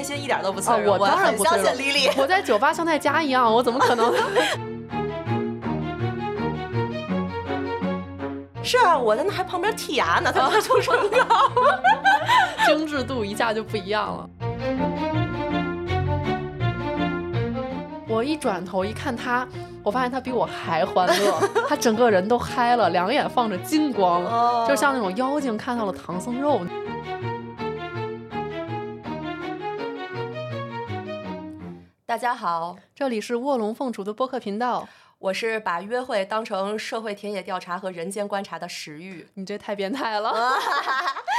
[0.00, 2.10] 内心一点都不脆弱，我当然不相信。
[2.16, 4.10] 我在酒吧像在家一样，我怎么可能？
[8.64, 11.26] 是啊，我在那还旁边剔牙呢，他快出声了，
[12.64, 14.26] 精致度一下就不一样了。
[18.08, 19.46] 我一转头一看他，
[19.82, 24.24] 我发现他比我还欢乐，他整个人都嗨了，两眼放着金光，
[24.66, 26.62] 就像那种妖精看到了唐僧肉。
[32.10, 34.88] 大家好，这里是卧龙凤雏的播客频道。
[35.20, 40.32] 我是把约会当成社会田野调查和人间观察的食欲，你这太变态了。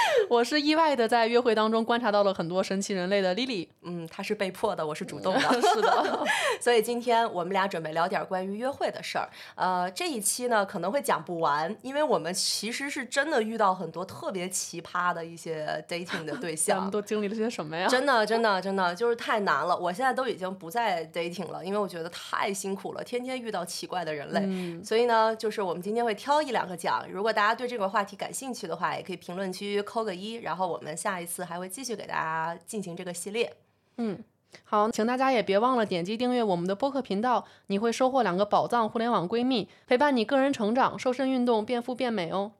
[0.30, 5.39] 我是意外的在约会当中观察到了很多神奇人类的 Lily，嗯，她是被迫的，我是主动的，
[5.73, 6.23] 是的。
[6.59, 9.27] 所以今天我们俩准备聊点关于约会的事儿。
[9.55, 16.77] 呃，这一期呢可能会讲不完，因为我们其实是真的遇到很多特别奇葩的一些 dating 的对象。
[16.77, 17.88] 咱们都经历了些什么呀？
[17.88, 19.75] 真的，真的，真的就是太难了。
[19.75, 23.66] 我现在都已经不再 dating 了，因为我觉得太辛苦了，天天遇到。
[23.72, 27.09] 奇怪的人类，所以呢，就是我们今天会挑一两个讲。
[27.09, 33.55] 如果大家对这个话题感兴趣的话，也可以评论区扣个一，然后我们下一次还会继续给大家进行这个系列。
[33.97, 34.22] 嗯，
[34.66, 42.52] 好，请大家也别忘了点击订阅我们的播客频道，你会收获两个宝藏互联网闺蜜，陪伴你个人成长、瘦身运动、变富变美哦。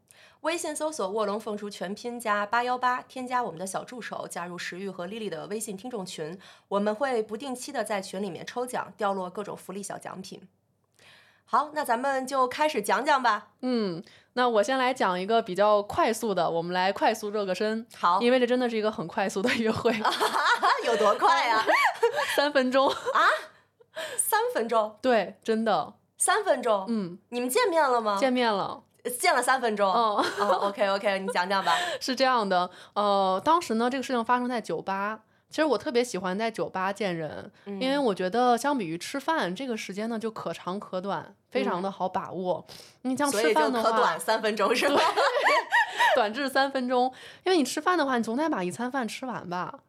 [0.42, 6.36] 微信搜索“卧龙凤雏”全拼加八幺八，添加我们的小助手，加入石玉和丽丽的微信听众群，
[6.68, 10.42] 我们会不定期的在群里面抽奖，掉落各种福利小奖品。
[11.52, 13.50] 好，那咱们就开始讲讲吧。
[13.60, 14.02] 嗯，
[14.36, 17.86] 那我先来讲一个比较快速的，我们来快速热个身。
[17.94, 19.94] 好，因为这真的是一个很快速的约会。
[20.88, 21.62] 有多快啊？
[22.38, 23.28] 三分钟啊？
[24.18, 24.98] 三分钟？
[25.02, 26.86] 对，真的三分钟。
[26.88, 28.16] 嗯，你们见面了吗？
[28.18, 28.84] 见面了，
[29.20, 29.92] 见了三分钟。
[29.92, 30.24] 哦
[30.62, 31.74] ，OK OK，你讲讲吧。
[32.00, 35.20] 是这样的，呃，当时呢，这个事情发生在酒吧。
[35.52, 42.66] 其实我特别喜欢在酒吧见人，因为我觉得相比于吃饭，这个时间呢就可长可短，非常的好把握。
[43.02, 45.02] 你像吃饭的话，可短三分钟是吧？
[46.16, 49.80] 短至三分钟，因为你吃饭的话，你总得把一餐饭吃完吧，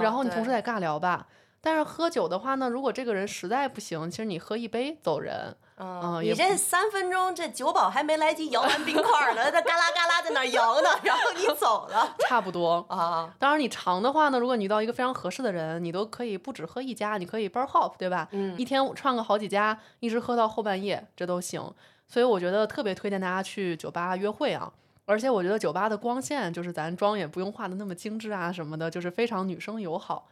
[0.00, 1.26] 然后你同时得尬聊吧。
[1.60, 5.54] 但是喝酒的话呢，如果这个人实在不行，其实你喝一杯走人。
[5.82, 13.34] 嗯，你这三分钟，这酒保还没来及摇完冰块呢，他嘎啦嘎啦在那摇呢，然后你 走了，差不多啊。
[13.38, 18.28] 当然你长的话呢，如果你遇到一个非常合适的人，你都可以不止喝一家，你可以 bar hop，对吧？
[18.32, 21.72] 嗯，一天串个好几家，一直喝到后半夜，这都行。
[22.06, 24.70] 所以我觉得特别推荐大家去酒吧约会啊，
[25.06, 30.28] 而且我觉得酒吧的光线就是咱妆也不用化的那么精致啊什么的，就是非常女生友好。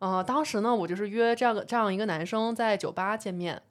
[0.00, 3.62] 呃，当时呢，我就是约这样这样一个男生在酒吧见面。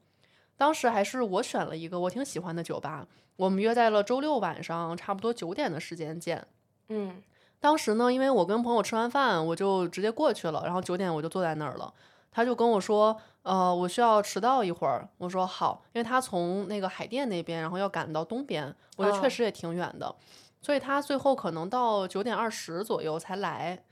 [0.57, 6.45] 当时还是我选了一个我挺喜欢的酒吧，我们约在了周六晚上，差不多九点的时间见。
[6.89, 7.21] 嗯，
[7.59, 11.93] 当时呢，因为我跟朋友吃完饭，我就直接过去了，然后九点我就坐在那儿了。
[12.31, 15.07] 他就跟我说，呃，我需要迟到一会儿。
[15.17, 20.15] 我说好，因为他从那个海淀那边，然后要赶到东边，我觉得确实也挺远的，
[20.61, 23.83] 所以他最后可能到九点二十左右才来。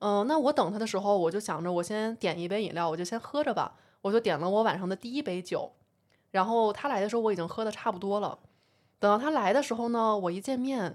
[0.00, 3.74] 嗯，那我等他的时候，我就想着我先点一杯饮料，我就先喝着吧。
[4.02, 5.72] 我就点了我晚上的第一杯酒。
[6.36, 8.38] 然后他来的时候，我已经喝的差不多了。
[8.98, 10.94] 等到他来的时候呢，我一见面，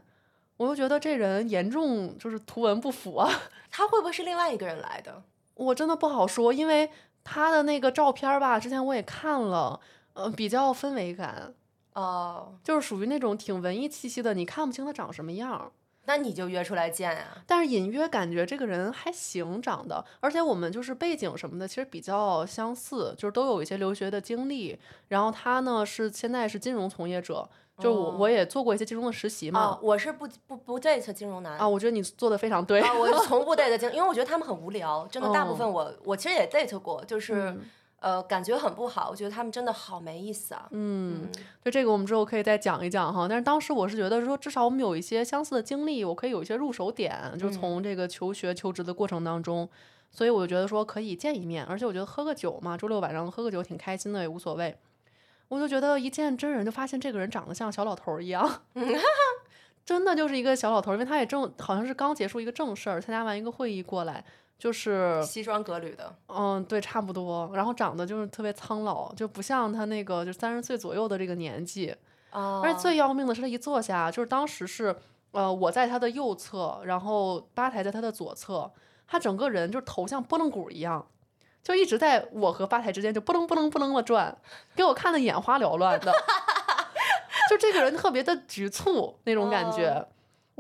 [0.57, 3.27] 我就觉得这人严重就是图文不符啊。
[3.71, 5.23] 他会不会是另外一个人来的？
[5.55, 6.91] 我真的不好说，因为
[7.23, 9.79] 他的那个照片吧，之前我也看了，
[10.13, 11.51] 呃，比较氛围感，
[11.93, 15.71] 哦，就是属于那种挺文艺气息的，你看不清他长什么样。
[16.05, 17.27] 那你就约出来见呀？
[17.45, 24.77] 但是隐约感觉这个人还行，长得，而且我们就是背景什么的，其实比较相似，就是都有一些留学的经历。
[25.09, 27.47] 然后他呢是现在是金融从业者，
[27.79, 29.77] 就我我也做过一些金融的实习嘛。
[29.81, 32.81] 我是不不不 date 金融男啊，我觉得你做的非常对。
[32.81, 37.55] 啊我 从不 date 金，因为我觉得他们很无聊，真的大部分我我其实也 date 过，就是。
[38.01, 40.67] 呃，感觉很不好，我觉得他们真的好没意思啊。
[40.71, 41.29] 嗯，
[41.63, 43.27] 就这个我们之后可以再讲一讲哈。
[43.27, 49.69] 但是当时我是觉得说，至少我们有一些相似的经历，我可以有一些入手点，就从这个求学求职的过程当中，
[50.09, 51.63] 所以我就觉得说可以见一面。
[51.65, 54.75] 而且我觉得喝个酒嘛，周六晚上喝个酒挺开心的，也无所谓。
[55.49, 58.63] 我就觉得一见真人就发现这个人长得像小老头一样，
[59.85, 64.25] 真的就是一个小老头，因为他也正好像是刚结束一个正事儿，参加完一个会议过来。
[64.61, 67.49] 就是西装革履的，嗯，对，差不多。
[67.51, 71.95] 然后长得就是特别苍老，就不像他那个就三十岁左右的这个年纪。
[72.29, 74.95] 而且最要命的是，他一坐下，就是当时是，
[75.31, 78.71] 呃，我在他的右侧，然后吧台在他的左侧，
[79.07, 81.03] 他整个人就是头像拨浪鼓一样，
[81.63, 84.37] 就一直在我和吧台之间就拨楞拨楞拨楞的转，
[84.75, 86.13] 给我看的眼花缭乱的。
[87.49, 90.07] 就这个人特别的局促那种感觉。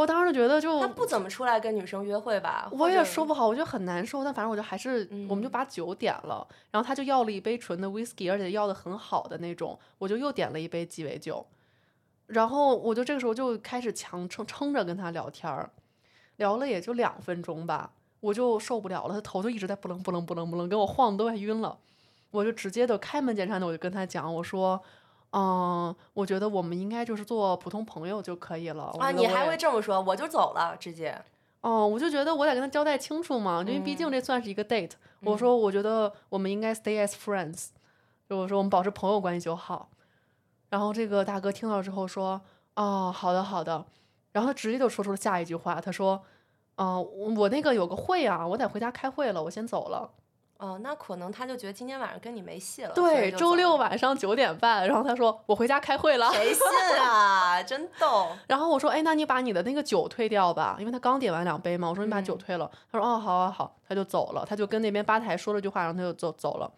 [0.01, 2.67] 我当时觉得就他不怎么出来跟女生约会吧？
[2.71, 11.45] 我也说不好，我觉得很难受，但反正我就还是，我们就嗯把酒点了，然后他就要了一杯纯的 whisky，而且要的很好的那种，我就又点了一杯鸡尾酒，
[12.25, 15.69] 然后我就这个时候就开始强撑撑着跟他聊天儿，
[16.37, 21.77] 聊了也就两分钟吧，我就受不了了，他头就一直在不楞不楞不楞不楞，给我晃的都快晕了，
[22.31, 24.81] 我就直接的开门见山的我就跟他讲，我说。
[25.31, 28.93] 嗯，我觉得我们应该就是做普通朋友就可以了。
[28.99, 31.17] 啊，你还会这么说，我就走了，直接。
[31.61, 34.91] 哦，我就觉得我得跟他交代清楚嘛，因为毕竟这算是一个 date。
[35.23, 37.67] 我说，我觉得我们应该 stay as friends，
[38.27, 39.89] 就我说我们保持朋友关系就好。
[40.69, 42.41] 然后这个大哥听到之后说，
[42.75, 43.85] 哦，好的好的，
[44.31, 46.21] 然后他直接就说出了下一句话，他说，
[46.77, 50.09] 哦、我我那个有个会啊，我得回家开会了，我先走了。
[50.61, 52.93] 哦，那可能他就觉得今天晚上跟你没戏了。
[52.93, 56.31] 对，周六晚上九点半，然后他说我回家开会了。
[56.31, 56.63] 谁信
[57.01, 57.63] 啊？
[57.63, 58.27] 真逗。
[58.45, 61.89] 然后我说，哎，那你把你的那个酒退掉吧，因为他刚点完两杯嘛。
[61.89, 66.71] 我说你把酒嗯退了，他说哦，好好好，他就走了，他就跟那边吧台说了句话，然后他就走走了。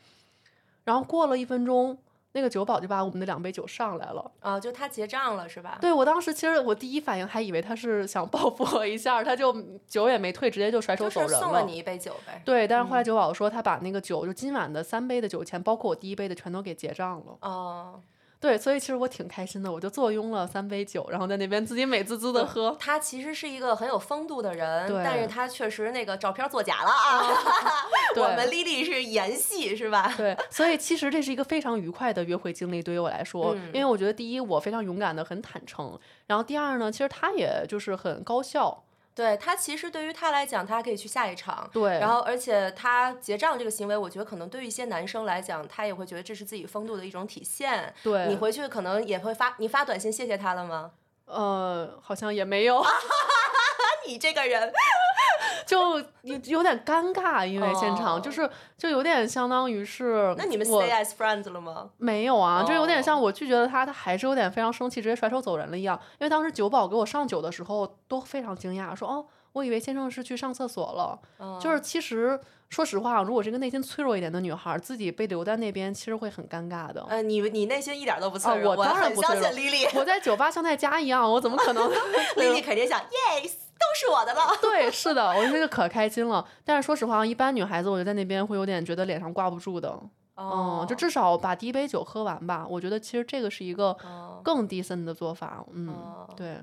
[0.86, 1.98] 然后过了一分钟，
[2.34, 4.32] 那个酒保就把我们的两杯酒上来了。
[4.40, 5.78] 啊，就他结账了是吧？
[5.80, 9.56] 对我当时其实我第一反应还以为他是想报复我一下，他就
[9.88, 12.42] 酒也没退，直接就甩手就是走人送了你一杯酒呗。
[12.44, 17.38] 对，但是后来酒保说他把那个酒，就今晚的三杯的酒钱，包括我第一杯的，全都给结账了。
[17.42, 18.02] 哦，
[18.44, 22.76] 对，所以其实我挺开心的，我就坐拥了三杯酒，然后在那边自己美滋滋的喝。
[22.78, 27.24] 他其实是一个很有风度的人，但是他确实那个照片作假了 啊。
[28.18, 30.14] 我对们丽丽是演戏是吧？
[30.18, 35.98] 对，所以其实这是一个非常愉快的约会经历，对于我来说，嗯因为我觉得第一，我非常勇敢的很坦诚，
[36.28, 38.83] 然后第二呢，其实他也就是很高效，
[39.16, 41.70] 对他其实对于他来讲，他还可以去下一场。
[41.72, 47.94] 对，然后，而且他结账这个行为，我觉得可能对于一些男生来讲，他也会觉得这是自己风度的一种体现。
[48.04, 50.92] 对，你回去可能也会发，你发短信谢谢他了吗？
[51.26, 52.84] 呃，好像也没有，
[54.08, 54.72] 你这个人，
[55.66, 61.90] 就有有点尴尬，因为现场、哦就是就有点相当于是，那你们我 stay as friends 了吗？
[61.98, 66.00] 没有啊，就有点像哦我拒绝了他，他还是有点非常生气，直接甩手走人了一样。
[66.20, 71.20] 因为当时酒保给我上酒的时候都非常惊讶，说哦，我以为先生是去上厕所了。
[71.40, 72.40] 嗯就是其实
[72.70, 77.06] 说实话，如果是一个内心脆弱一点的女孩，自己被留在那边，其实会很尴尬的。
[77.08, 81.90] 呃，你你内心一点都不脆啊弱，我当然不脆弱信丽丽， 我在酒吧像在家一样，我怎么可能？
[82.38, 83.63] 丽丽肯定想，yes，都
[83.94, 84.42] 是我的了。
[84.62, 86.46] 对，是的，我那个可开心了。
[86.64, 89.90] 但是说实话，一般女孩子我觉得在那边会有点觉得脸上挂不住的。
[90.36, 92.66] 哦嗯，就至少把第一杯酒喝完吧。
[92.68, 95.64] 我觉得其实这个是一个哦更 decent 的做法。
[95.72, 96.58] 嗯，哦对。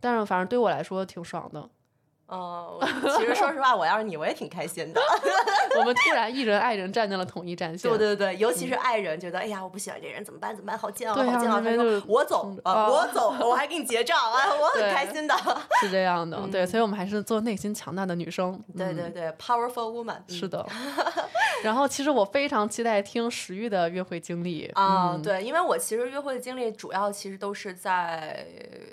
[0.00, 1.68] 但是反正对我来说挺爽的。
[2.28, 2.78] 哦，
[3.16, 5.00] 其实说实话，我要是你，我也挺开心的。
[5.78, 7.90] 我们突然一人爱人站在了统一战线。
[7.90, 10.54] 对对对，尤其是爱人，觉得哎呀，我不喜欢这人，怎么办？
[10.54, 10.78] 怎么办？
[10.78, 12.02] 好煎熬，啊好煎熬。
[12.06, 15.34] 我走我走，我还给你结账啊，我很开心的。
[15.80, 18.52] 是这样的，对，所以我们还是做内心强大的女生。
[18.68, 20.18] 嗯对对对，powerful woman。
[20.28, 20.66] 是的。
[21.62, 28.46] 然后其实我非常期待听石玉的约会经历啊、嗯对，因为我其实约会的经历主要其实都是在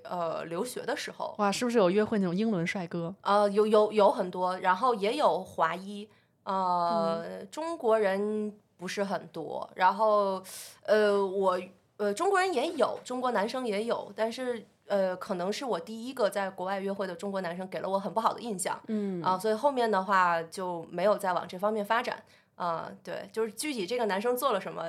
[0.03, 3.13] 呃留学的时候，哇，是不是有约会那种英伦帅哥？
[3.25, 6.07] 呃，有有有很多，然后也有华裔，
[6.44, 10.42] 呃，嗯中国人不是很多，然后
[10.83, 11.60] 呃，我
[11.98, 22.23] 呃中国人也有，中国男生也有，但是呃，可能是我第一个在国外约会的中国男生，给了我很不好的印象嗯啊、所以后面的话就没有再往这方面发展
[22.56, 24.83] 啊、对，就是具体这个男生做了什么。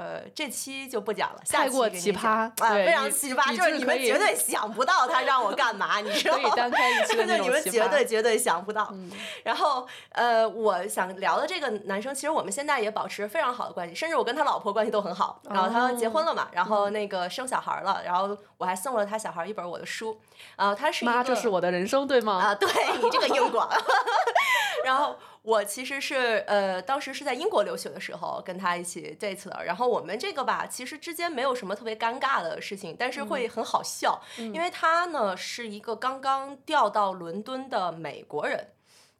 [0.00, 6.56] 呃，这期就不讲了，下太过期给你讲奇葩啊，对非常奇葩，就是你们绝对想不到他让我干嘛， 你知道可以吗？
[6.56, 8.88] 单开一期的 那对，你们绝对绝对想不到。
[8.92, 9.10] 嗯
[9.44, 15.38] 然后，呃，我想聊的这个男生，其实我们现在也保持非常好的关系，甚至我跟他老婆关系都很好。
[15.50, 20.18] 然后他结婚了嘛，然哦后那个生小孩了，然后我还送了他小孩一本我的书。
[20.56, 22.38] 啊、他是妈，这是我的人生，对吗？
[22.42, 22.66] 啊，对
[23.02, 23.68] 你这个硬广。
[24.82, 29.64] 然后我其实是呃，当时是在英国留学的时候跟他一起 date 的。
[29.64, 38.68] 然后我们这个吧，其实之间没有什么特别尴尬的事情，但是会很好笑，因为他呢是一个刚刚调到伦敦的美国人。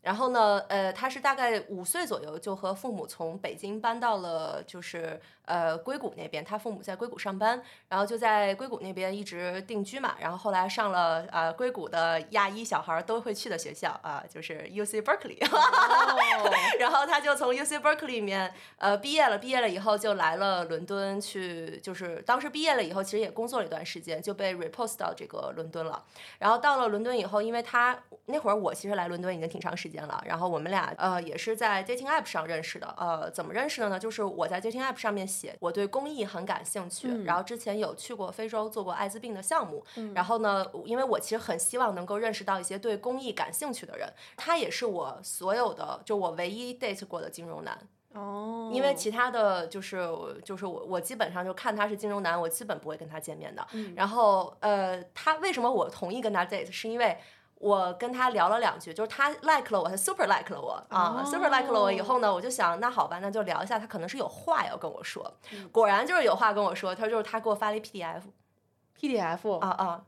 [0.03, 10.15] 然后呢，呃，他是大概五岁左右就和父母从北京搬到了就是呃硅谷那边，他父母在硅谷上班，然后就在硅谷那边一直定居嘛。
[10.19, 15.37] 然后后来上了呃硅谷的亚裔小孩都会去的学校啊、就是 U C Berkeley。
[15.53, 26.03] 哦 然后他就从 U C Berkeley 里面呃毕业了，毕业了以后就来了伦敦去，就是当时毕业了以后，其实也工作了一段时间，就被 repost 到这个伦敦了。
[26.39, 32.95] 然后到了伦敦以后，因为他那会儿我其实来伦敦已经挺长时间了，然后我们俩呃也是在 dating app 上认识的。
[32.97, 33.99] 呃，怎么认识的呢？
[33.99, 44.13] 就是我在 dating app 上面写我对公益很感兴趣，然后之前有去过非洲做过艾滋病的项目，然后呢，因为我其实很希望能够认识到一些对公益感兴趣的人。
[44.37, 47.79] 他也是我所有的就我唯一 date 过的金融男。
[48.13, 50.05] 哦，因为其他的就是
[50.45, 53.65] 就是我我基本上就看他是金融男，我基本不会跟他见面的。
[53.95, 57.17] 然后呃，他为什么我同意跟他 date，是因为
[57.61, 65.31] 我跟他聊了两句，就是他 like 了我，他 super like 了我啊，super like 了我以后呢，我就想那好吧，那就聊一下，他可能是有话要跟我说。
[65.71, 70.05] 果然就是有话跟我说，他就是他给我发了一 PDF，PDF 啊啊。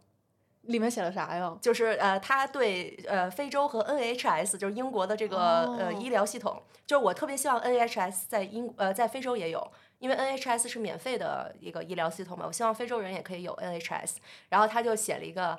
[0.63, 1.59] 里面写了啥呀？
[1.61, 14.19] 就是呃，他对呃非洲和 NHS，就是英国的这个呃医疗系统，就是我特别希望 NHS 在英呃在非洲也有，因为 NHS 是免费的一个医疗系统嘛，我希望非洲人也可以有 NHS。
[14.51, 15.59] 然后他就写了一个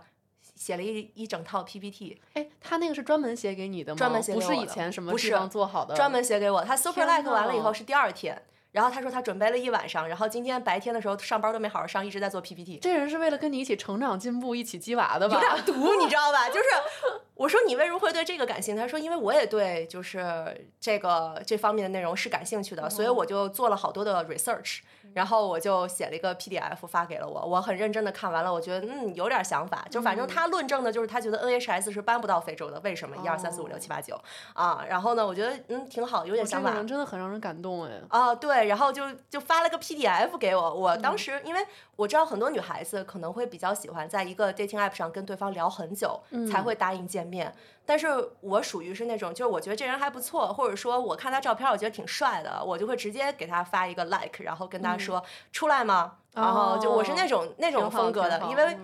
[0.55, 2.22] 写了一一整套 PPT。
[2.33, 3.98] 哎，他那个是专门写给你的吗？
[3.98, 6.63] 专门写不是以前什么地方做好的，专门写给我。
[6.63, 8.41] 他 Super Like 完了以后是第二天。
[8.72, 12.79] 然后他说他准备了一晚上，然后今天白天的时候上班都没好好上，一直在做 PPT。
[12.81, 15.36] 这人是为了跟你一起成长进步，一起鸡娃的吧？
[15.36, 16.50] 有点毒，你知道吧？
[16.50, 16.65] 就是
[17.36, 18.82] 我说你为什么会对这个感兴趣？
[18.82, 24.80] 他说因为我也对就是这个这方面的内容是感兴趣的，所以我就做了好多的 research。
[25.13, 33.16] 然后我就写了一个 PDF 发给了我，我很认真的看完了，我觉得嗯有点想法，就反正他论证的就是他觉得 NHS 是搬不到非洲的，为什么？
[33.24, 34.20] 一二三四五六七八九
[34.54, 36.70] 啊，然后呢，我觉得嗯挺好，有点想法。
[36.70, 37.92] 这个人真的很让人感动哎。
[38.10, 41.63] 啊对，然后就就发了个 PDF 给我，我当时因为
[41.96, 46.20] 我知道很多女孩子可能会比较喜欢在一个 dating app 上跟对方聊很久
[46.52, 47.53] 才会答应见面。
[47.86, 48.08] 但是
[48.42, 56.18] 我属于是那种，就是我觉得这人还不错，或者说我看他照片，我觉得挺帅的，我就会直接给他发一个 like，然后跟他说出来吗？
[56.34, 58.77] 然后就我是那种那种风格的，因为。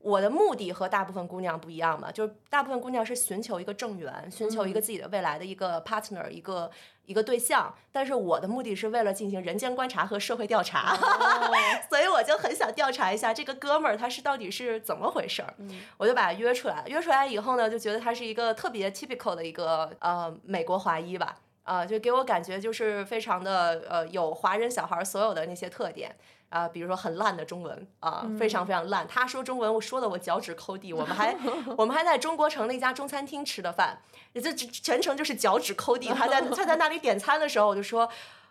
[0.00, 6.70] 我的目的和大部分姑娘不一样嘛，就是大部分姑娘是寻求一个正缘，寻求一个自己的未来的一个 partner，一个
[7.08, 7.74] 一个对象。
[7.90, 10.94] 但是我的目的是为了进行人间观察和社会调查，
[11.90, 15.52] 所以我就很想调查一下这个哥们儿他是到底是怎么回事儿。
[15.96, 21.36] 我就把他约出来，约出来以后呢，就觉得他是一个特别 typical 的一个呃美国华裔吧，
[21.68, 26.16] 啊，就给我感觉就是非常的呃有华人小孩所有的那些特点。
[26.50, 29.06] 啊，比如说很烂的中文啊，非常非常烂。
[29.06, 30.94] 他说中文，我说的我脚趾抠地。
[30.94, 31.36] 我们还
[31.76, 33.98] 我们还在中国城那家中餐厅吃的饭，
[34.32, 36.08] 也就全程就是脚趾抠地。
[36.08, 38.08] 他在他在那里点餐的时候，我就说，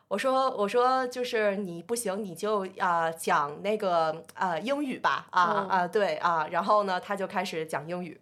[0.09, 8.21] 我说我说就是你不行，你就啊讲那个呃英语吧啊啊对啊，然后呢他就开始讲英语。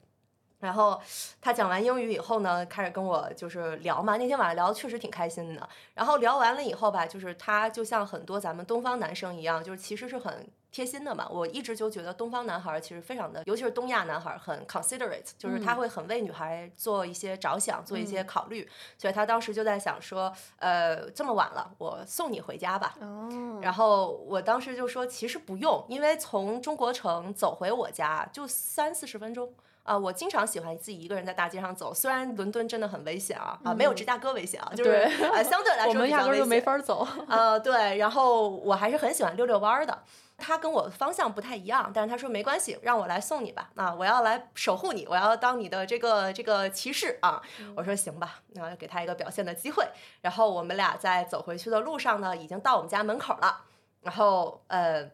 [0.59, 1.00] 然后
[1.41, 4.17] 他讲完英语以后呢，开始跟我就是聊嘛。
[4.17, 5.69] 那天晚上聊的确实挺开心的。
[5.93, 11.27] 然后聊完了以后吧，就是他就像很多咱们东方男生一样，就是其实是很贴心的嘛。
[11.29, 18.67] 我一直就觉得东方男孩其实非常的，尤其是东亚男孩很 considerate，就是他会很为女孩做一些着想，做一些考虑。
[18.97, 22.95] 所以他当时就在想说，呃，这么晚了，我送你回家吧。
[23.01, 23.59] 哦。
[23.62, 29.53] 然后我当时就说，其实不用，因为从中国城走回我家就三四十分钟。
[29.86, 34.89] 啊，我经常喜欢自己一个人在大街上走，虽然伦敦真的很危险啊，啊，没有芝加哥危险啊，就是
[35.32, 37.08] 呃 相对来说我们压根就没法走。
[37.30, 40.04] 呃，对，然后我还是很喜欢溜溜弯儿的。
[40.38, 43.70] 他跟我方向不太一样，但是他说没关系，让我来送你吧。
[43.75, 47.39] 啊，我要来守护你，我要当你的这个这个骑士啊。
[47.75, 49.88] 我说行吧，那给他一个表现的机会。
[50.22, 53.62] 然后我们俩在走回去的路上呢，已经到我们家门口了。
[54.01, 55.10] 然后呃，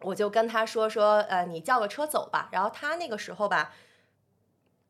[0.00, 2.48] 我就跟他说说，呃，你叫个车走吧。
[2.52, 3.72] 然后他那个时候吧。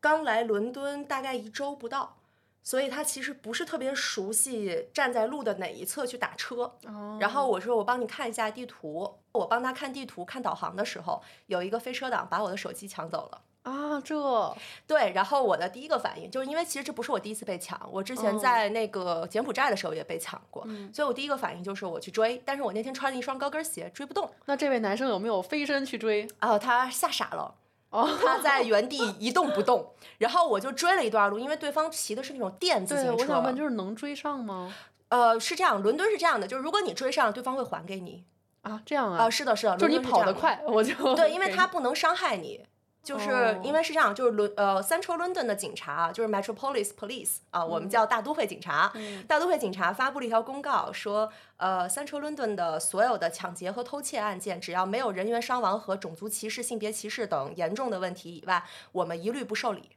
[0.05, 2.17] 刚来伦敦大概一周不到，
[2.61, 6.77] 所以他其实不是特别熟悉站在路的哪一侧去打车。
[7.19, 13.41] 然后我说我帮你看一下地图，我帮他看地图看导航的时候，有一个飞车党把我的手机抢走了。
[13.63, 15.11] 啊，这对。
[15.15, 22.39] 然后我的第一个反应就是因为其实这不是我第一次被抢，我之前在那个柬埔寨的时候也被抢过，所以我第一个反应就是我去追。
[22.45, 24.29] 但是我那天穿了一双高跟鞋，追不动。
[24.45, 26.27] 那这位男生有没有飞身去追？
[26.41, 27.55] 哦，他吓傻了。
[27.91, 33.23] 他在原地一动不动，然后我就追了一段路，因为对方骑的是那种电自行车。
[33.23, 34.73] 我想问，就是能追上吗？
[35.09, 38.25] 呃，是这样，伦敦是这样的，就是如果你追上，对方会还给你
[38.63, 39.23] 啊，这样啊？
[39.23, 42.65] 啊，是的，是的，就是你跑得快，我就对，因为他不能伤害你。
[43.05, 48.91] 就是因为是这样，就是伦呃，Central London 的警察，就是 Metropolis Police 啊，我们叫大都会警察。
[49.27, 59.91] 大都会警察发布了一条公告，说呃，Central London 的所有的抢劫和偷窃案件，只要没有人员伤亡和种族歧视、性别歧视等严重的问题以外，我们一律不受理。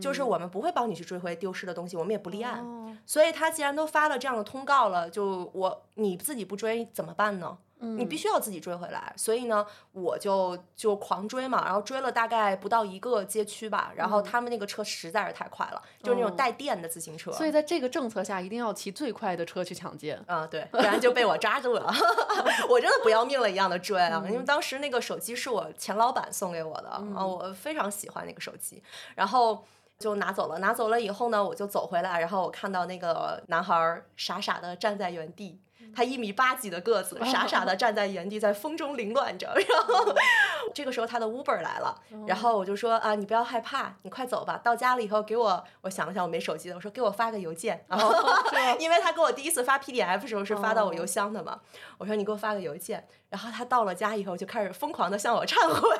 [0.00, 2.64] 就是我们不会帮你去追回丢失的东西，我们也不立案。
[3.04, 7.58] 所以他既然都发了这样的通告了，就我你自己不追怎么办呢？
[7.84, 9.12] 你必须要自己追回来。
[9.16, 17.30] 所以呢，我就就狂追嘛，然后追了大概不到一个街区吧，然后他们那个车实在是太快了，就是那种带电的自行车。
[17.32, 20.20] 所以在这个政策下，一定要骑最快的车去抢劫。
[20.26, 21.92] 啊，对， 不然就被我抓住了。
[22.68, 28.82] 我真的不要命了一样的追啊，因为当时那个手机是我前老板送给我的啊，我非常喜欢那个手机，
[29.14, 29.64] 然后。
[29.96, 35.60] 就拿走了，拿走了以后呢，我就走回来，然后我看到那个男孩傻傻的站在原地。
[35.94, 39.54] 他一米八几的个子，傻傻的站在原地，在风中凌乱着。
[39.54, 40.14] 然后
[40.74, 44.60] 这个时候他的 Uber 来了，然后我就说啊，你不要害怕，你快走吧。
[44.62, 47.84] 到家了以后给我，我想了想，我没手机的，我说给我发个邮件。
[47.88, 48.12] 然后
[48.78, 51.60] 因为他给我第一次发 PDF 的时候是发到我邮箱的嘛，
[51.98, 53.06] 我说你给我发个邮件。
[53.30, 55.98] 然后他到了家以后就开始疯狂的向我忏悔，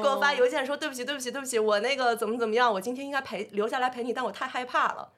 [0.00, 5.08] 给我发邮件说对不起对不起对不起，我那个怎么怎么样，我今天应该陪留下来陪你，但我太害怕了。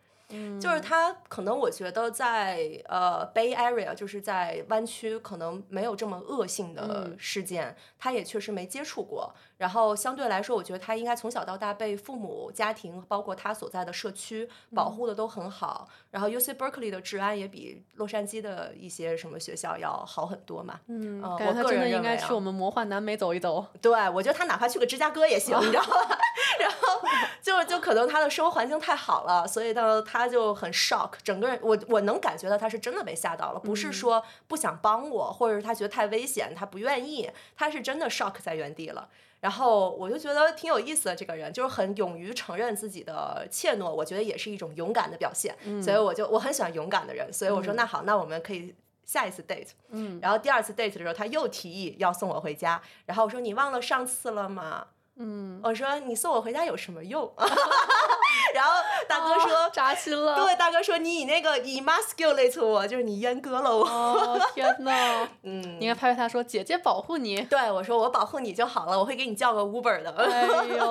[0.61, 9.35] 就是他可能我觉得在呃 Bay Area，就是在湾区，可能没有这么恶性的事件，他也确实没接触过。
[9.63, 15.87] 然后相对来说，我觉得他应该从小到大被父母、家庭，包括他所在的社区保护的都很好。
[16.11, 20.81] 然后 U C Berkeley 的治安也比洛杉矶的一些什么学校要好很多嘛。
[20.87, 23.67] 嗯，我个人应该去我们魔幻南美走一走。
[23.83, 26.17] 对，我觉得他哪怕去个芝加哥也行，你知道吗？
[26.59, 27.01] 然后
[27.41, 30.23] 就就可能他的生活环境太好了，所以到他。
[30.23, 39.09] 他就很 shock，整个人我我能感觉到他是真的被吓到了，不是说不想帮我，或者是他觉得太危险，他不愿意，他是真的 shock 在原地了。
[39.43, 45.53] 然后我就觉得挺有意思的，这个人就是很勇于承认自己的怯懦，我觉得也是一种勇敢的表现。
[45.83, 48.73] 所以我就我很喜欢勇敢的人，所以我说那好，那我们可以
[49.05, 49.71] 下一次 date。
[49.91, 54.87] 嗯，然后第二次 date 的时候，他又提议要送我回家，然后我说你忘了上次了吗？
[55.17, 57.31] 嗯，我说你送我回家有什么用？
[58.55, 58.73] 然后
[59.09, 60.37] 大哥说扎心了。
[60.37, 63.85] 对，大哥说你以那个 emasculate 我，就是你阉割了我。
[63.85, 65.29] 哦天 呐！
[65.43, 67.41] 嗯，应该拍拍他说姐姐保护你。
[67.43, 70.11] 对，我说我保护你就好了，我会给你叫个 Uber 的。
[70.13, 70.91] 哎呦，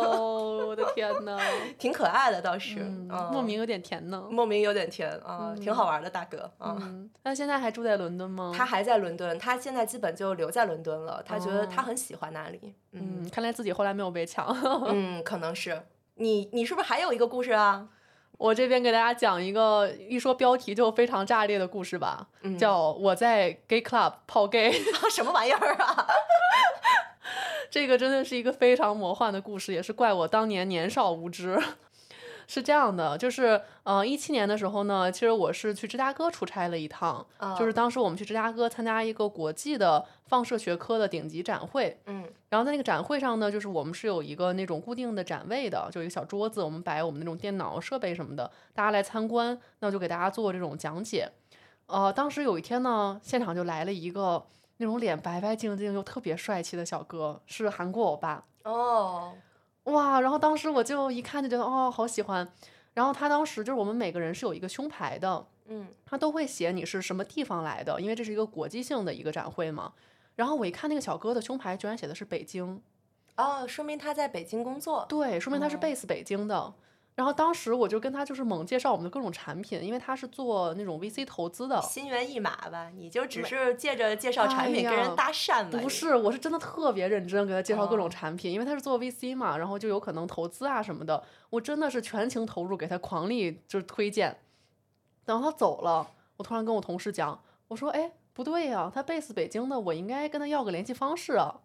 [0.68, 1.38] 我的天呐！
[1.78, 2.80] 挺可爱的倒是，
[3.32, 4.24] 莫名有点甜呢。
[4.30, 6.78] 莫名有点甜啊，挺好玩的大哥啊。
[7.24, 8.52] 那现在还住在伦敦吗？
[8.56, 11.22] 他还在伦敦，他现在基本就留在伦敦了。
[11.26, 12.74] 他觉得他很喜欢那里。
[12.94, 14.48] 嗯，看来自己后来没有被抢。
[14.90, 15.82] 嗯，可能是。
[16.16, 17.88] 你你是不是还有一个故事啊？
[18.38, 24.72] 我这边给大家讲一个一说标题就非常炸裂的故事吧，叫我在 gay club 泡 gay，
[25.12, 26.08] 什么玩意儿啊？
[27.70, 31.62] 这个真的是一个非常魔幻的故事，也是怪我当年年少无知。
[32.54, 37.26] 是这样的，就是呃，一七年的时候呢，其实我是去芝加哥出差了一趟，
[37.58, 51.32] 就是当时我们去芝加哥参加一个国际的放射学科的顶级展会，嗯，然后在那个展会上呢，就是我们是有一个那种固定的展位的，就一个小桌子，我们摆我们那种电脑设备什么的，大家来参观，那我就给大家做这种讲解。
[51.86, 58.44] 呃，当时有一天呢，现场就来了一个那种脸白白净净又特别帅气的小哥，是韩国欧巴。
[58.66, 59.32] 哦。
[59.86, 62.48] 哇，然后当时我就一看就觉得哦，好喜欢。
[62.94, 69.94] 然后他当时就是我们每个人是有一个胸牌的，嗯，他都会写你是什么地方来的，因为这是一个国际性的一个展会嘛。
[70.36, 72.82] 然后我一看那个小哥的胸牌居然写的是北京，
[73.38, 75.06] 哦，说明他在北京工作。
[75.08, 76.74] 对，说明他是 base 北京的。
[77.14, 82.90] 然后当时我就跟他就是猛介绍我们的各种产品，因为他是做那种 VC 投资的，心猿意马吧？
[82.96, 85.70] 你就只是借着介绍产品跟人搭讪吗？
[85.82, 94.40] 不是，我是真的特别认真给他介绍各种产品，因为他是做 VC 嘛，然后就有可能投资啊什么的，我真的是全情投入给他狂力就是推荐。
[95.26, 101.60] 等他走了，我突然跟我同事讲，我说：“哎，不对呀，他 base 北京的，我应该跟他要个联系方式啊。”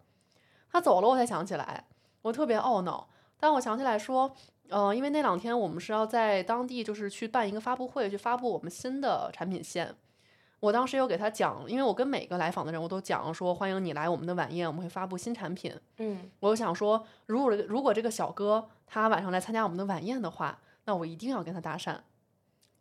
[0.69, 1.85] 他走了，我才想起来，
[2.21, 3.07] 我特别懊恼。
[3.39, 4.35] 但我想起来说。
[4.69, 9.95] 呃，因为那两天我们是要在当地，就是去办一个发布会，去发布我们新的产品线。
[10.59, 15.73] 我当时有给他讲，因为我跟每个来访的人我都讲说，欢迎你来我们的晚宴，我们会发布新产品。
[15.97, 21.97] 嗯，我就想说，如果如果这个小哥他晚上来参加我们的晚宴的话，那我一定要跟他搭讪。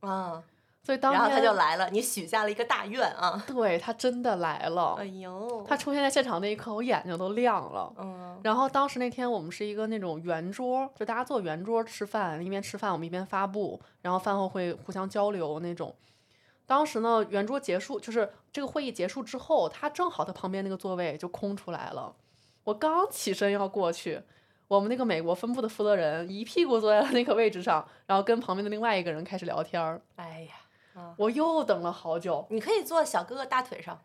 [0.01, 0.43] 啊。
[0.87, 3.43] 所以当天他就来了，你许下了一个大愿啊！
[3.49, 5.67] 对他真的来了，哎呦！
[5.67, 7.93] 他出现在现场那一刻，我眼睛都亮了。
[7.99, 8.39] 嗯。
[8.45, 15.93] 然后当时那天我们是一个那种圆桌，就大家坐圆桌吃饭，一边吃饭我们一边发布，然后饭后会互相交流那种。
[16.67, 22.15] 当时呢，圆桌结束，就是这个会议结束之后，他正好他旁边那个座位就空出来了。
[22.63, 24.23] 我刚起身要过去，
[24.69, 30.01] 我们那个美国分部的负责人一屁股坐在了那个位置上，然后跟旁边的另外一个人开始聊天儿。
[30.15, 30.55] 哎呀！
[31.17, 32.47] 我又等了好久。
[32.51, 33.99] 你可以坐小哥哥大腿上，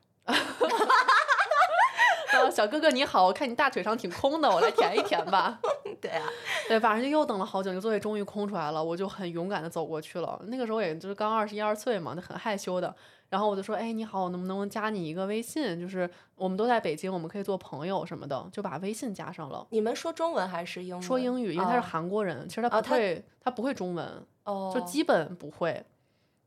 [2.34, 5.60] 然 后小哥哥你好，我看你大腿上挺空的，我来填一填吧。
[6.01, 6.27] 对啊，
[6.67, 10.41] 对，反正就又等了好久，那个座位终于空出来了，我就很勇敢的走过去了。
[10.47, 12.95] 那个时候也就是刚二十一二岁嘛，那很害羞的。
[13.30, 15.80] 然后我就说，哎，你好，我能不能加你一个微信？
[15.80, 19.65] 就是我们都在北京，我们可以做朋友什么的，就把微信加上了。
[19.69, 21.01] 你们说中文还是英文？
[21.01, 25.86] 说英语，因为他是哦韩国人，其实他哦他不会，他不会中文，哦，就基本不会。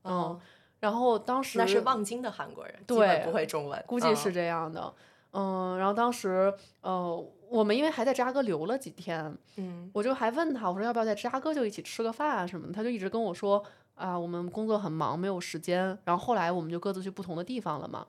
[0.05, 0.41] 嗯哦，
[0.81, 4.95] 然后当时那是望京的韩国人，基对本不会中文，嗯估计是这样的。
[5.33, 13.61] 嗯，然后当时呃，我们因为还在芝加哥留了几天，嗯我就还问他，我说要不要在芝加哥就一起吃个饭啊什么的，他就一直跟我说
[13.97, 15.99] 啊，我们工作很忙，没有时间。
[16.05, 18.07] 然后后来我们就各自去不同的地方了嘛。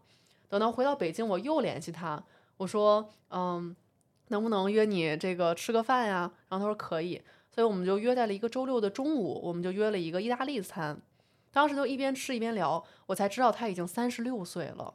[0.48, 2.22] 等到回到北京，我又联系他，
[2.58, 3.76] 我说嗯，
[4.28, 6.32] 能不能约你这个吃个饭呀？
[6.50, 10.96] 然后他说可以，所以我们就约在了一个周六的中午，我们就约了一个意大利餐。
[11.56, 14.94] 当时就一边吃一边聊，我才知道他已经三十六岁了。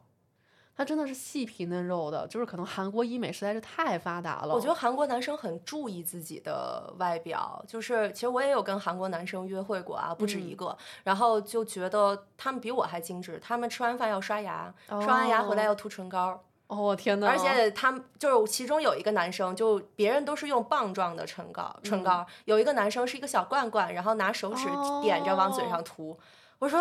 [0.75, 4.53] 他真的是细皮嫩肉的，就是可能韩国医美实在是太发达了。
[4.53, 17.27] 我觉得韩国男生很注意自己的外表，就是其实我也有跟韩国男生约会过啊，不止嗯一个，然后就觉得他们比我还精致，他们吃完饭要刷牙，刷完牙回来哦要涂唇膏，哦，我天呐！
[17.27, 24.67] 而且他们就是其中有一个男生，就别人都是用棒状的唇膏，嗯唇膏有一个男生是一个小罐罐，然后拿手指
[25.01, 26.17] 点着往嘴哦上涂。
[26.61, 26.79] 我说，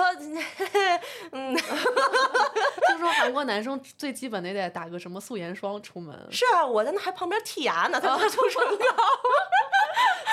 [1.32, 8.84] 嗯， 听说韩国男生最基本的得打个什么素颜霜出门，是啊，我在那还旁边剔牙呢，他给我涂唇膏。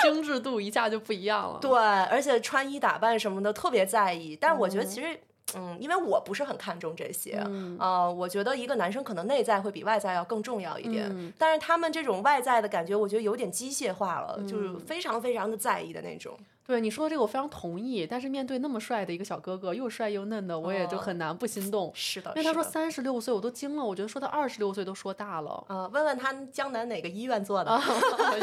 [0.02, 1.58] 精致度一下就不一样了。
[1.60, 1.72] 对，
[2.10, 4.36] 而且穿衣打扮什么的特别在意。
[4.36, 5.20] 但是我觉得嗯其实，
[5.56, 11.08] 嗯，因为我不是很看重这些，嗯呃，我觉得一个男生可能内在会比外在要更重要一点。
[11.10, 16.38] 嗯但是他们这种外在的感觉，我觉得有点机械化了，就是嗯非常非常的在意的那种。
[16.68, 21.90] 对你说的这个我非常同意，但是面对那么帅的一个小哥哥，又帅又嫩的，我也就哦很难不心动。
[21.94, 25.64] 是的，因为他说三十六岁，我都惊了，我觉得说他二十六岁都说大了。
[25.68, 27.70] 呃，问问他江南哪个医院做的？
[27.70, 27.82] 啊，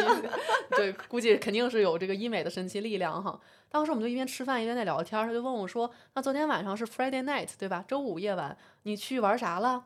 [0.75, 3.39] 对，估计肯定是有这个医美的神奇力量哈。
[3.69, 7.85] 当时我们就一边吃饭一边在聊天，他就问我说：“那昨天晚上是 Friday night 对吧？
[7.87, 9.85] 周五夜晚你去玩啥了？”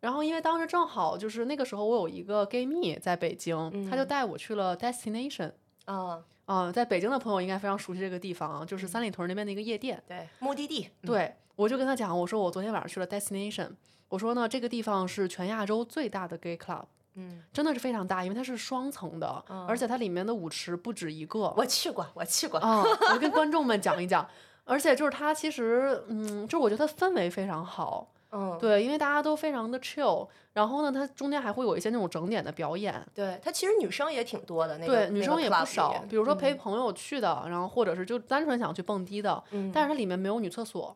[0.00, 5.52] 然后因为当时正好就是那个时候我有一个 gay 蜜在北京，他就嗯带我去了 Destination。
[5.88, 10.02] 啊，啊、在北京的朋友应该非常熟悉这个地方啊，就是三里屯那边的一个夜店。
[10.06, 10.88] 对，目的地。
[11.02, 13.70] 嗯，对，我就跟他讲，我说我昨天晚上去了 Destination，
[14.08, 21.52] 我说呢这个地方是全亚洲最大的 gay club，嗯，真的是非常大，因为它是双层的，而且它里面的舞池不止一个。
[21.56, 22.60] 我去过，我去过。
[22.60, 24.28] 啊、我跟观众们讲一讲，
[24.64, 40.94] 而且就是它其实，嗯，就是我觉得它氛围非常好，嗯，对，因为大家都非常的 chill，然后呢，它中间还会有一些那种整点的表演，对，它其实女生也挺多的，那个对，女生也不少，比如说陪嗯朋友去的，然后或者是就单纯想去蹦迪的，嗯但是它里面没有女厕所，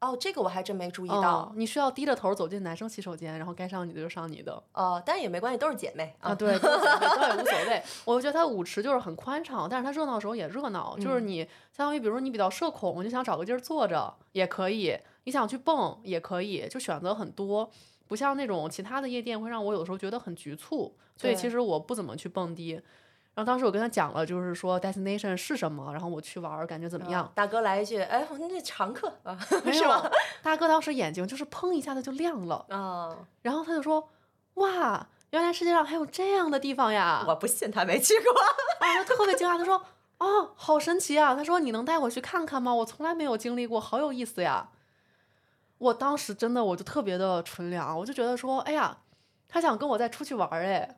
[0.00, 1.52] 哦，这个我还真没注意嗯到。
[1.56, 4.62] 你需要低着头走进男生洗手间，然后该上你的就上你的。
[4.72, 7.82] 哦，但也没关系，都是姐妹啊，对，都无所谓，倒也无所谓。
[8.06, 10.96] 我就觉得它舞池就是很宽敞，但是它热闹的时候也热闹。
[10.98, 11.42] 就是嗯你
[11.72, 14.96] 相当于，比如说你比较社恐，就想找个地儿坐着也可以；
[15.28, 17.70] 你想去蹦也可以，就选择很多。
[18.06, 22.72] 不像那种其他的夜店会让我有的时候觉得很局促，所以其实我不怎么去蹦迪。
[23.34, 27.30] 然后当时我跟他讲了，就是说 destination 是什么，然后我去玩儿感觉怎么样？
[27.34, 29.38] 大哥来一句，哎，那常客啊，
[29.70, 30.10] 是吗？，
[30.42, 34.08] 大哥当时眼睛就是砰一下子就亮了，啊，然后他就说
[34.54, 38.32] ：“哇，原来世界上还有这样的地方呀！”我不信他没去过。
[38.80, 39.84] 啊，他特别惊讶，他说
[40.16, 42.74] ：“哦，好神奇啊！”他说：“你能带我去看看吗？
[42.74, 44.70] 我从来没有经历过，好有意思呀！”
[45.78, 48.96] 我当时真的我就特别的纯良，我就觉得说：“哎呀，
[49.48, 50.96] 他想跟我再出去玩儿哎。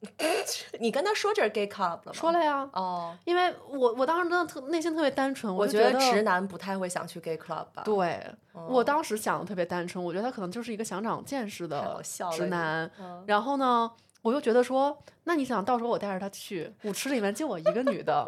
[0.80, 2.12] 你跟他说这是 gay club 了”吗？
[2.14, 7.82] 说了呀，哦，因为我我当时真的特内心特别单纯，我觉觉得直男不太会想去 gay club 吧。
[7.84, 12.00] 对，我哦当时想的特别单纯，我觉得他可能就是一个想长见识的
[12.32, 12.90] 直男。
[12.98, 13.90] 嗯然后呢，
[14.22, 18.24] 我又觉得说，那你想到时候我带着他去舞池里面就我一个女的，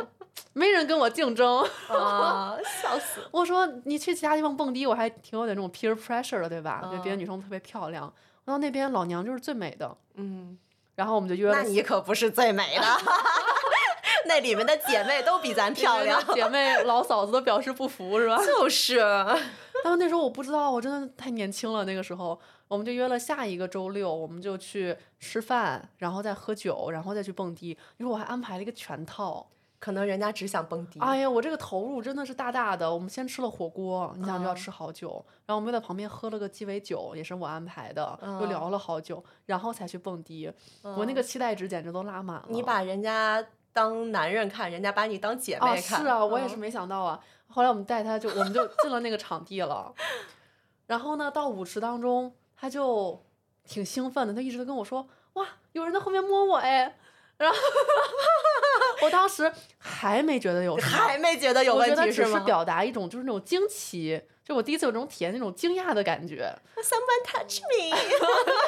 [0.55, 1.65] 没人跟我竞争。
[1.89, 3.21] 啊，笑死！
[3.31, 6.81] 我说你去其他地方蹦迪，我还挺有点那种 peer pressure 的，对吧？
[6.91, 8.13] 就别的嗯女生特别漂亮，
[8.45, 10.59] 然后那边老娘就是最美的，嗯，
[10.95, 12.85] 然后我们就约了那你可不是最美的，
[14.27, 16.23] 那里面的姐妹都比咱漂亮。
[16.35, 18.37] 姐妹 老嫂子都表示不服，是吧？
[18.45, 18.99] 就是，
[19.85, 21.85] 但是那时候我不知道，我真的太年轻了。
[21.85, 27.77] 那个时候，我们就约了下一个周六，我们就去吃饭，然后再喝酒，然后再去蹦迪。
[27.97, 29.49] 你说我还安排了一个全套。
[29.83, 31.01] 可能人家只想蹦迪。
[31.01, 32.89] 哎呀，我这个投入真的是大大的。
[32.95, 40.49] 我们先吃了火锅，你想就要嗯吃好久，然后我们又在旁边喝了个鸡尾酒，也是我安排的，又嗯聊了好久，然后才去蹦迪。
[40.83, 42.47] 我那个期待值简直都拉满了。
[42.49, 46.01] 你把人家当男人看，人家把你当姐妹啊，看。
[46.01, 47.19] 是啊，我也是嗯没想到啊。
[47.49, 49.93] 后来我们带他就，我们就进了那个场地了。
[50.87, 53.21] 然后呢，到舞池当中，他就
[53.65, 56.99] 挺兴奋的，他一直都跟我说：“哇，有人在后面摸我哎。”
[57.39, 57.57] 然后
[59.03, 62.41] 我当时还没觉得有还没觉得有问题我觉得只是吗？
[62.41, 67.97] 表达一种就是那种惊奇，就我第一次有这种体验那种惊讶的感觉，Someone touch me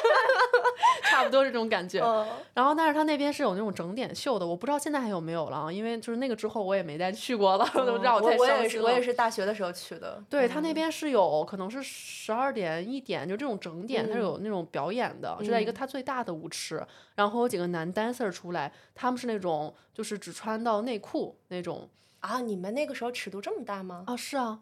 [1.10, 2.00] 差不多是这种感觉。
[2.00, 8.84] 哦然后，但是他那边是有那种整点秀的，我不知道现在还有没有了啊，因为就是那个之后我也没再去过了，都让我太我也是，伤心了。
[8.86, 10.22] 我也是大学的时候去的。
[10.30, 21.88] 对他那边是有可能是十二点一点，就这种整点，它是嗯有那种表演的，是在一个嗯它最大的舞池，然后有几个男 dancer 出来，他们是那种就是只穿到内裤那种
[22.20, 24.04] 啊，你们那个时候尺度这么大吗？
[24.06, 24.60] 啊，是啊，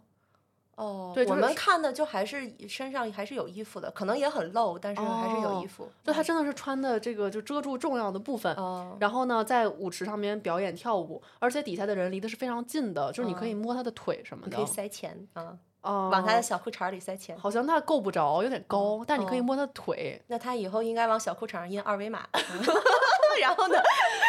[0.76, 5.88] 哦，对就是我们看的就还是身上还是有衣服的，可能也很露，但是还是有衣哦服。
[6.02, 8.54] 就他真的是穿的这个就遮住重要的部分。
[8.56, 17.37] 哦，然后呢，在舞池上面表演跳舞，而且底下的人离的是非常近的，就是你可以摸他的腿什么的你可以，塞钱啊，哦、往他的小裤衩里塞钱。
[17.38, 20.21] 好像他够不着，有点高，但你可以哦摸他的腿。
[20.29, 22.27] 那他以后应该往小裤衩上印二维码，
[23.40, 23.79] 然后呢，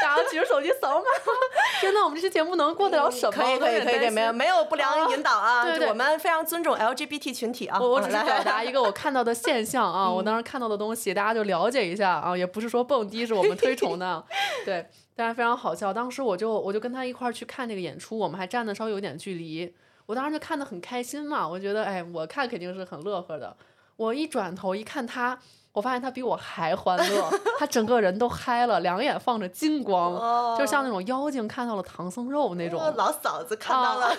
[0.02, 1.06] 然后举着手机扫码。
[1.80, 3.32] 天呐，我们这期节目能过得了什么？
[3.32, 7.78] 可以可以可以，没有没有不良引导啊，对对我们非常尊重 LGBT 群体啊。
[7.80, 14.24] 我我只是表达 一个我看到的现象啊，我当时看到的东西，大家就了解一下啊，也不是说蹦迪是我们推崇的，
[14.66, 15.94] 对，但是非常好笑。
[15.94, 19.74] 当时我就我就跟他一块儿去看这个演出，我们还站的稍微有点距离，
[20.06, 23.56] 我当时就看得很开心嘛，我觉得哎，我看肯定是很乐呵的。
[23.96, 25.38] 我一转头一看他，
[25.72, 32.82] 我发现他比我还欢乐，他整个人都嗨了，两眼放着金光，哦就像那种妖精看到了唐僧肉那种。
[32.82, 34.12] 哦老嫂子看到了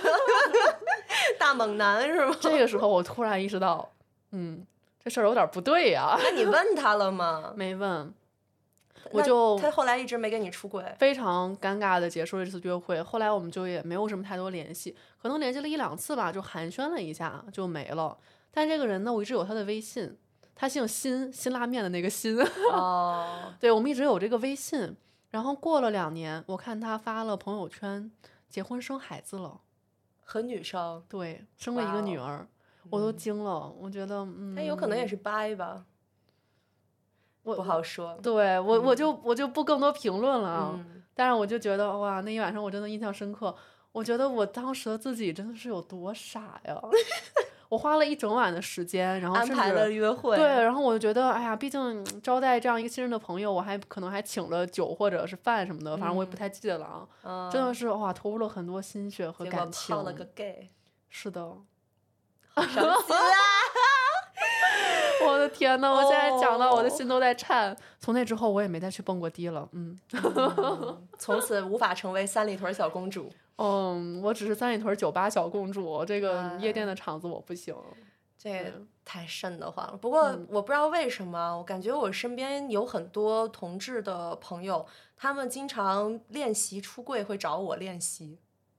[1.38, 2.36] 大猛男是吗？
[2.40, 3.90] 这个时候我突然意识到，
[4.30, 4.64] 嗯，
[5.02, 7.52] 这事儿有点不对呀、那你问他了吗？
[7.56, 8.14] 没问，
[9.12, 10.84] 我就他后来一直没跟你出轨。
[10.98, 13.02] 非常尴尬的结束了这次约会。
[13.02, 18.16] 后来我们就也没有什么太多联系，可能联系了一两次吧，就寒暄了一下就没了。
[18.50, 20.16] 但这个人呢，我一直有他的微信，
[20.54, 22.38] 他姓辛，辛拉面的那个辛。
[22.72, 24.96] 哦，对我们一直有这个微信。
[25.30, 28.08] 然后过了两年，我看他发了朋友圈，
[28.48, 29.60] 结婚生孩子了，
[30.22, 32.46] 和女生，对，生了一个女儿，
[32.88, 33.68] 我都惊了。
[33.76, 35.84] 我觉得，嗯，他有可能也是掰吧，
[37.44, 38.18] 我不好说。
[38.22, 40.76] 对我我就我就不更多评论了
[41.14, 43.54] 但是我就觉得哇，那一晚上我真的印象深刻。
[43.92, 46.76] 我觉得我当时的自己真的是有多傻呀！
[47.70, 50.36] 我花了一整晚的时间，然后甚安排约会。
[50.36, 57.08] 对，然后我就觉得，哎呀，毕竟嗯招待这样一个新任的朋友，我还可能还请了酒或者是饭什么的，反正我也不太记得了啊。
[57.22, 60.02] 嗯，真的是哇，投入了很多心血和感情泡。
[60.02, 60.70] 了个 gay，
[61.08, 61.40] 是的，
[62.56, 62.90] 伤心啊！
[65.54, 67.74] 天呐，我现在讲到我的哦心都在颤。
[68.00, 69.66] 从那之后，我也没再去蹦过迪了。
[69.72, 73.30] 嗯嗯从此无法成为三里屯小公主。
[73.56, 77.74] 嗯，我只是三里屯酒吧小公主，这个夜店哎的场子我不行。
[78.36, 79.96] 这嗯太瘆得慌了。
[79.96, 84.84] 不过嗯我不知道为什么，我感觉我身边有很多同志的朋友，
[85.16, 88.38] 他们经常练习出柜会找我练习。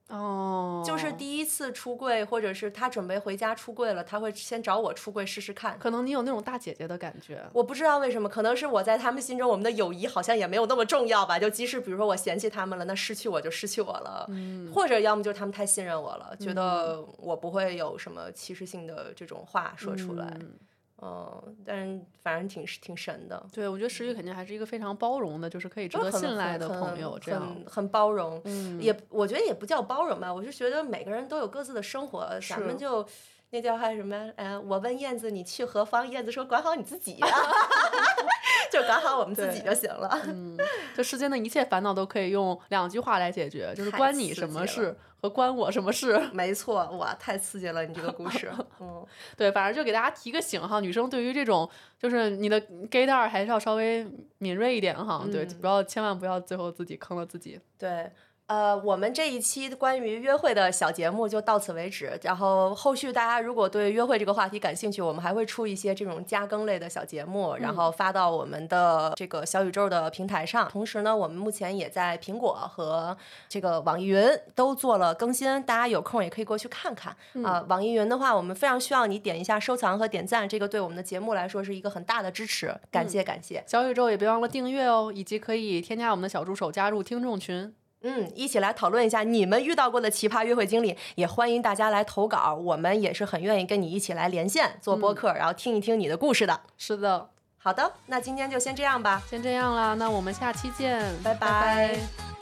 [0.09, 5.79] 哦，就是第一次出柜，或者是他准备回家出柜了，他会先找我出柜试试看。
[5.79, 7.43] 可能你有那种大姐姐的感觉。
[7.51, 11.39] 我不知道为什么，可能是我在他们心中，我们的友谊好像也没有那么重要吧。
[11.39, 20.27] 就即使比如说我嫌弃他们了，那失去我就失去我了，嗯或者要么就是他们太信任我了，觉得我不会有什么歧视性的这种话说出来。
[20.39, 20.53] 嗯
[21.01, 27.19] 嗯，但是反正挺挺神的，对，我觉得石宇肯定还是一个非常包容的，就是可以值得信赖的朋友。
[27.19, 33.05] 这样，很很包容，嗯，也我觉得也不叫包容吧，我是觉得每个人都有各自的生活，咱们就
[33.51, 34.31] 那叫还什么？
[34.35, 37.17] 呃，我问燕子你去何方，燕子说管好你自己，
[38.71, 40.19] 就管好我们自己就行了。
[40.27, 40.57] 嗯，
[40.93, 46.19] 这世间的一切烦恼都可以用两句话来解决，就是关你什么事和关我什么事。
[46.33, 49.05] 没错，哇，太刺激了，你这个故事， 嗯，
[49.37, 54.05] 对，反正就给大家提个醒哈，女生对于这种就是你的 gay 蛋儿还是要稍微
[54.39, 57.59] 敏锐一点哈，对，嗯不要千万不要最后自己坑了自己。
[57.77, 58.11] 对。
[58.47, 62.19] 呃，我们这一期关于约会的小节目就到此为止。
[62.21, 70.69] 然后后续大家如果对约会这个话题感兴趣，我们还会出一些这种加更类的小节目，然后发到我们的这个小宇宙的平台上。
[70.69, 73.17] 同时呢，我们目前也在苹果和
[73.49, 83.63] 这个网易云都做了更新，大家有空也可以过去看看啊、网易云的话，我们非常需要你点一下收藏和点赞，这个对我们的节目来说是一个很大的支持，感谢感谢。
[83.65, 87.73] 小宇宙也别忘了订阅哦，以及可以添加我们的小助手加入听众群。
[88.07, 96.61] 嗯，一起来讨论一下你们遇到过的奇葩约会经历，也欢迎大家来投稿，我们也是很愿意跟你一起来连线做播客，然后听一听你的故事的。
[96.77, 101.33] 是的，好的，那今天就先这样吧，先这样啦，那我们下期见，拜。
[101.33, 102.34] 拜拜